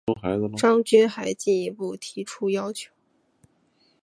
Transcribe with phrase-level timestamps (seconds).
[0.57, 2.89] 张军还进一步提出要求